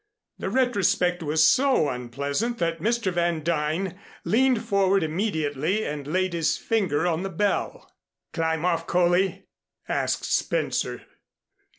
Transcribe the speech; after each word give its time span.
The 0.39 0.49
retrospect 0.49 1.21
was 1.21 1.47
so 1.47 1.87
unpleasant 1.89 2.57
that 2.57 2.79
Mr. 2.79 3.13
Van 3.13 3.41
Duyn 3.43 3.99
leaned 4.23 4.65
forward 4.65 5.03
immediately 5.03 5.85
and 5.85 6.07
laid 6.07 6.33
his 6.33 6.57
finger 6.57 7.05
on 7.05 7.21
the 7.21 7.29
bell. 7.29 7.93
"Climb 8.33 8.65
off, 8.65 8.87
Coley?" 8.87 9.45
asked 9.87 10.25
Spencer. 10.25 11.03